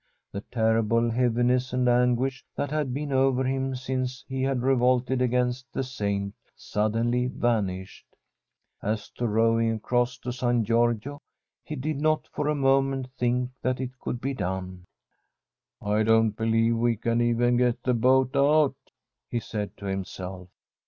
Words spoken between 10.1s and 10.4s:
to San From a